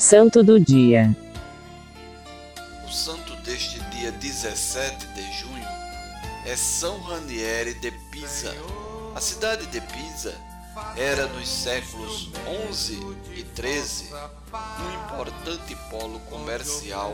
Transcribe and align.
Santo 0.00 0.42
do 0.42 0.58
Dia 0.58 1.14
O 2.86 2.90
santo 2.90 3.36
deste 3.42 3.78
dia 3.90 4.10
17 4.10 5.06
de 5.08 5.32
junho 5.38 5.68
é 6.46 6.56
São 6.56 6.98
Ranieri 7.02 7.74
de 7.74 7.90
Pisa. 8.10 8.50
A 9.14 9.20
cidade 9.20 9.66
de 9.66 9.78
Pisa 9.78 10.34
era 10.96 11.26
nos 11.26 11.46
séculos 11.46 12.30
11 12.70 12.94
e 13.36 13.42
13 13.42 14.08
um 14.14 15.04
importante 15.04 15.76
polo 15.90 16.18
comercial 16.20 17.12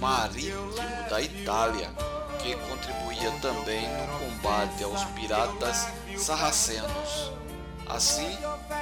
marítimo 0.00 0.72
da 1.10 1.20
Itália, 1.20 1.90
que 2.42 2.56
contribuía 2.56 3.30
também 3.42 3.86
no 3.86 4.18
combate 4.18 4.82
aos 4.82 5.04
piratas 5.10 5.86
sarracenos. 6.16 7.41
Assim, 7.94 8.38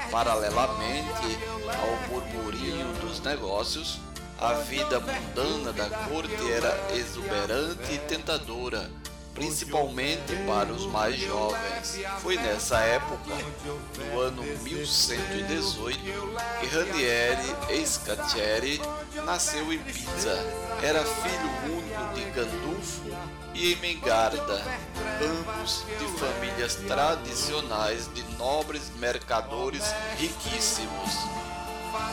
paralelamente 0.08 1.38
ao 1.66 2.08
murmurinho 2.08 2.92
dos 3.00 3.20
negócios, 3.20 3.98
a 4.38 4.52
vida 4.52 5.00
mundana 5.00 5.72
da 5.72 5.90
corte 6.06 6.52
era 6.52 6.72
exuberante 6.94 7.92
e 7.92 7.98
tentadora, 7.98 8.88
principalmente 9.40 10.36
para 10.46 10.70
os 10.70 10.84
mais 10.84 11.18
jovens. 11.18 11.98
Foi 12.18 12.36
nessa 12.36 12.78
época, 12.80 13.34
no 13.96 14.20
ano 14.20 14.42
1118, 14.42 15.98
que 16.60 16.66
Ranieri 16.66 17.86
Scacchieri 17.86 18.82
nasceu 19.24 19.72
em 19.72 19.78
Pisa. 19.78 20.38
Era 20.82 21.02
filho 21.02 21.74
único 21.74 22.14
de 22.14 22.24
Gandulfo 22.32 23.02
e 23.54 23.72
Emengarda, 23.72 24.62
ambos 25.22 25.86
de 25.98 26.18
famílias 26.18 26.74
tradicionais 26.74 28.12
de 28.12 28.22
nobres 28.36 28.92
mercadores 28.98 29.84
riquíssimos. 30.18 31.14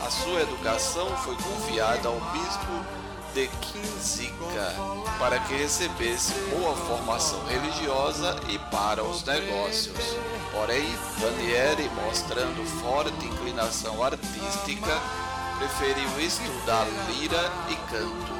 A 0.02 0.10
sua 0.10 0.40
educação 0.40 1.14
foi 1.18 1.36
confiada 1.36 2.08
ao 2.08 2.18
bispo 2.32 3.07
de 3.34 3.48
Kinzica 3.48 4.74
para 5.18 5.38
que 5.40 5.54
recebesse 5.54 6.32
boa 6.50 6.74
formação 6.74 7.44
religiosa 7.46 8.36
e 8.48 8.58
para 8.70 9.02
os 9.02 9.24
negócios. 9.24 10.16
Porém, 10.52 10.84
Ranieri, 11.20 11.90
mostrando 11.90 12.64
forte 12.80 13.26
inclinação 13.26 14.02
artística, 14.02 15.00
preferiu 15.58 16.20
estudar 16.20 16.86
lira 17.08 17.52
e 17.68 17.76
canto. 17.90 18.38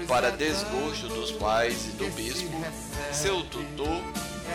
E 0.00 0.06
para 0.06 0.30
desgosto 0.30 1.08
dos 1.08 1.32
pais 1.32 1.86
e 1.86 1.90
do 1.90 2.08
bispo, 2.14 2.50
seu 3.12 3.42
tutor, 3.44 4.00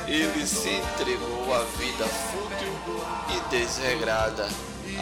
ele 0.07 0.45
se 0.45 0.69
entregou 0.69 1.53
à 1.53 1.63
vida 1.63 2.05
fútil 2.05 2.73
e 3.35 3.49
desregrada, 3.49 4.47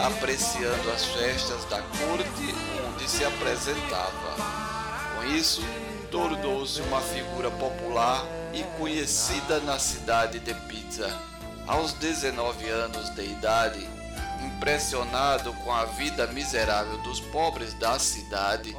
apreciando 0.04 0.90
as 0.92 1.04
festas 1.04 1.64
da 1.66 1.80
corte 1.82 2.54
onde 2.86 3.08
se 3.10 3.24
apresentava. 3.24 4.36
Com 5.14 5.24
isso, 5.24 5.62
tornou-se 6.10 6.80
uma 6.82 7.00
figura 7.00 7.50
popular 7.50 8.24
e 8.52 8.62
conhecida 8.78 9.60
na 9.60 9.78
cidade 9.78 10.38
de 10.38 10.54
Pisa. 10.54 11.12
Aos 11.66 11.92
19 11.94 12.68
anos 12.68 13.10
de 13.10 13.24
idade, 13.24 13.86
impressionado 14.44 15.52
com 15.64 15.72
a 15.72 15.84
vida 15.84 16.26
miserável 16.28 16.98
dos 16.98 17.20
pobres 17.20 17.74
da 17.74 17.98
cidade 17.98 18.76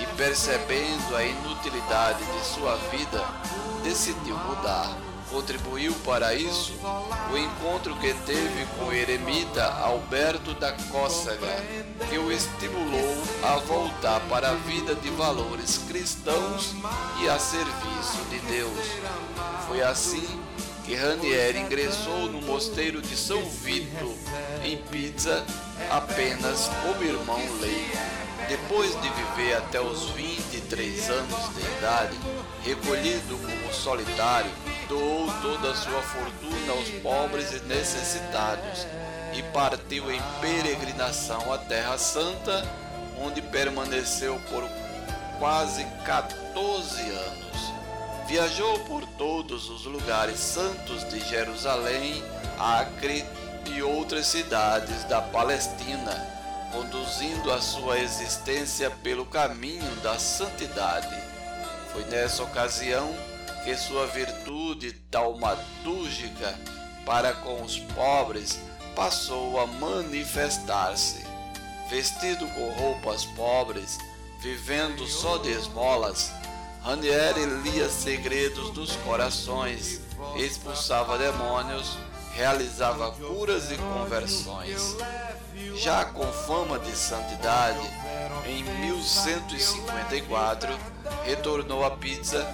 e 0.00 0.06
percebendo 0.16 1.16
a 1.16 1.24
inutilidade 1.24 2.24
de 2.24 2.46
sua 2.46 2.76
vida, 2.90 3.24
decidiu 3.82 4.36
mudar. 4.36 5.15
Contribuiu 5.30 5.92
para 6.04 6.34
isso 6.34 6.72
o 7.32 7.36
encontro 7.36 7.96
que 7.96 8.14
teve 8.24 8.66
com 8.76 8.86
o 8.86 8.92
eremita 8.92 9.64
Alberto 9.64 10.54
da 10.54 10.72
Cócega, 10.72 11.64
que 12.08 12.16
o 12.16 12.30
estimulou 12.30 13.22
a 13.42 13.56
voltar 13.56 14.20
para 14.28 14.50
a 14.50 14.54
vida 14.54 14.94
de 14.94 15.10
valores 15.10 15.78
cristãos 15.88 16.74
e 17.20 17.28
a 17.28 17.38
serviço 17.38 18.24
de 18.30 18.38
Deus. 18.40 18.86
Foi 19.66 19.82
assim 19.82 20.40
que 20.84 20.94
Ranieri 20.94 21.58
ingressou 21.58 22.30
no 22.30 22.40
mosteiro 22.42 23.02
de 23.02 23.16
São 23.16 23.42
Vito, 23.50 24.14
em 24.64 24.76
Pisa, 24.76 25.44
apenas 25.90 26.70
como 26.82 27.02
irmão 27.02 27.40
leigo. 27.60 27.98
Depois 28.48 28.90
de 29.02 29.08
viver 29.08 29.54
até 29.56 29.80
os 29.80 30.10
23 30.10 31.10
anos 31.10 31.54
de 31.56 31.60
idade, 31.78 32.16
recolhido 32.62 33.36
como 33.36 33.74
solitário, 33.74 34.50
doou 34.88 35.26
toda 35.42 35.70
a 35.70 35.74
sua 35.74 36.02
fortuna 36.02 36.72
aos 36.72 36.88
pobres 37.02 37.52
e 37.52 37.60
necessitados 37.60 38.86
e 39.34 39.42
partiu 39.44 40.10
em 40.10 40.20
peregrinação 40.40 41.52
à 41.52 41.58
Terra 41.58 41.98
Santa, 41.98 42.66
onde 43.20 43.42
permaneceu 43.42 44.40
por 44.50 44.68
quase 45.38 45.84
14 46.04 47.00
anos. 47.02 47.46
Viajou 48.26 48.80
por 48.80 49.06
todos 49.18 49.68
os 49.70 49.84
lugares 49.84 50.38
santos 50.38 51.08
de 51.08 51.20
Jerusalém, 51.20 52.24
Acre 52.58 53.24
e 53.66 53.82
outras 53.82 54.26
cidades 54.26 55.04
da 55.04 55.20
Palestina, 55.20 56.26
conduzindo 56.72 57.52
a 57.52 57.60
sua 57.60 57.98
existência 57.98 58.90
pelo 58.90 59.26
caminho 59.26 59.94
da 59.96 60.18
santidade. 60.18 61.14
Foi 61.92 62.04
nessa 62.06 62.42
ocasião 62.42 63.14
que 63.66 63.76
sua 63.76 64.06
virtude 64.06 64.92
taumatúrgica 65.10 66.54
para 67.04 67.32
com 67.32 67.60
os 67.62 67.80
pobres 67.80 68.60
passou 68.94 69.58
a 69.58 69.66
manifestar-se. 69.66 71.26
Vestido 71.90 72.46
com 72.46 72.70
roupas 72.74 73.24
pobres, 73.24 73.98
vivendo 74.40 75.04
só 75.08 75.38
de 75.38 75.50
esmolas, 75.50 76.30
Ranieri 76.80 77.44
lia 77.64 77.88
segredos 77.88 78.70
dos 78.70 78.94
corações, 78.98 80.00
expulsava 80.36 81.18
demônios, 81.18 81.98
realizava 82.34 83.10
curas 83.10 83.72
e 83.72 83.76
conversões. 83.76 84.94
Já 85.74 86.04
com 86.04 86.24
fama 86.24 86.78
de 86.78 86.96
santidade, 86.96 87.84
em 88.46 88.62
1154 88.62 90.68
retornou 91.24 91.84
a 91.84 91.90
Pisa 91.90 92.46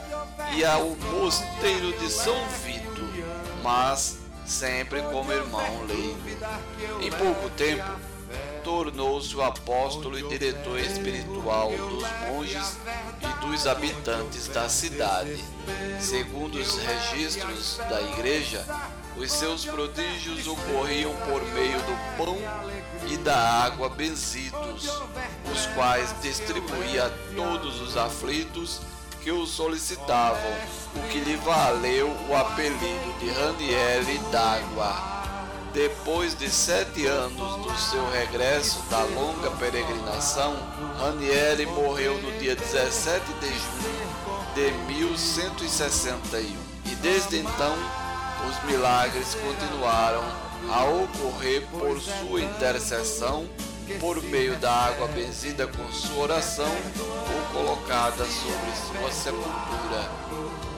e 0.54 0.64
ao 0.64 0.90
mosteiro 0.90 1.92
de 1.98 2.10
São 2.10 2.36
Vito, 2.64 3.02
mas 3.62 4.18
sempre 4.44 5.00
como 5.02 5.32
irmão 5.32 5.84
leigo. 5.86 6.18
Em 7.00 7.10
pouco 7.10 7.48
tempo, 7.50 7.84
tornou-se 8.62 9.34
o 9.34 9.42
apóstolo 9.42 10.18
e 10.18 10.28
diretor 10.28 10.78
espiritual 10.78 11.70
dos 11.70 12.04
monges 12.28 12.78
e 13.20 13.46
dos 13.46 13.66
habitantes 13.66 14.48
da 14.48 14.68
cidade. 14.68 15.42
Segundo 16.00 16.56
os 16.56 16.76
registros 16.78 17.78
da 17.88 18.00
igreja, 18.00 18.64
os 19.16 19.30
seus 19.32 19.64
prodígios 19.64 20.46
ocorriam 20.46 21.14
por 21.26 21.42
meio 21.52 21.78
do 21.78 22.16
pão 22.16 22.38
e 23.08 23.16
da 23.16 23.36
água 23.36 23.88
benzidos, 23.88 24.84
os 25.50 25.66
quais 25.74 26.14
distribuía 26.22 27.06
a 27.06 27.10
todos 27.34 27.80
os 27.80 27.96
aflitos 27.96 28.80
que 29.22 29.30
o 29.30 29.46
solicitavam, 29.46 30.52
o 30.96 31.08
que 31.08 31.20
lhe 31.20 31.36
valeu 31.36 32.08
o 32.28 32.36
apelido 32.36 33.18
de 33.20 33.30
Ranieri 33.30 34.18
d'Água. 34.32 35.12
Depois 35.72 36.36
de 36.36 36.50
sete 36.50 37.06
anos 37.06 37.56
do 37.64 37.78
seu 37.78 38.04
regresso 38.10 38.82
da 38.90 39.04
longa 39.04 39.50
peregrinação, 39.52 40.56
Ranieri 40.98 41.66
morreu 41.66 42.20
no 42.20 42.32
dia 42.38 42.56
17 42.56 43.24
de 43.40 43.48
junho 43.48 44.12
de 44.54 44.70
1161. 44.92 46.42
E 46.84 46.94
desde 46.96 47.38
então, 47.38 47.74
os 48.48 48.70
milagres 48.70 49.34
continuaram 49.36 50.24
a 50.68 50.84
ocorrer 50.84 51.62
por 51.70 51.98
sua 52.00 52.40
intercessão, 52.40 53.48
por 54.00 54.22
meio 54.22 54.56
da 54.56 54.72
água 54.72 55.06
benzida 55.08 55.66
com 55.66 55.92
sua 55.92 56.24
oração 56.24 56.72
ou 57.34 57.52
colocada 57.52 58.24
sobre 58.24 59.00
sua 59.00 59.12
sepultura. 59.12 60.10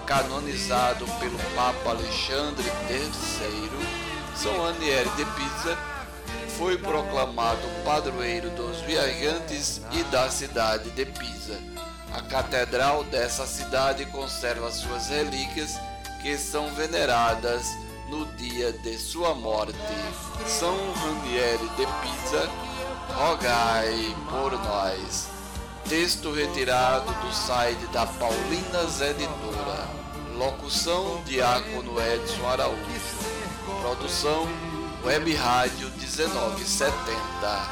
Canonizado 0.06 1.06
pelo 1.19 1.39
Papa 1.55 1.91
Alexandre 1.91 2.67
III, 2.91 4.35
são 4.37 4.67
Aniele 4.67 5.11
de 5.17 5.25
Pisa 5.25 5.95
foi 6.59 6.79
proclamado 6.79 7.67
padroeiro 7.85 8.49
dos 8.51 8.81
viajantes 8.83 9.81
e 9.91 10.03
da 10.05 10.31
cidade 10.31 10.91
de 10.91 11.05
Pisa. 11.05 11.59
A 12.12 12.23
catedral 12.23 13.03
dessa 13.05 13.45
cidade 13.47 14.07
conserva 14.07 14.71
suas 14.71 15.09
relíquias 15.09 15.75
que 16.23 16.39
são 16.39 16.73
veneradas 16.75 17.67
no 18.09 18.27
dia 18.37 18.73
de 18.73 18.99
sua 18.99 19.35
morte. 19.35 19.79
São 20.47 20.77
Ranieri 20.93 21.69
de 21.77 21.87
Pisa, 21.87 22.51
rogai 23.15 24.15
por 24.31 24.53
nós. 24.53 25.29
Texto 25.89 26.33
retirado 26.33 27.12
do 27.12 27.33
site 27.33 27.87
da 27.87 28.06
Paulinas 28.06 29.01
Editora. 29.01 29.89
Locução 30.37 31.23
Diácono 31.25 32.01
Edson 32.01 32.47
Araújo. 32.49 32.79
Produção 33.83 34.49
Web 35.05 35.35
Rádio 35.35 35.91
1970. 35.91 37.62